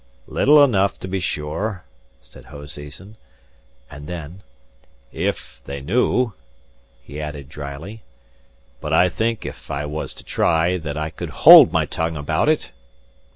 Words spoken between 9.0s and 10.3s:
think, if I was to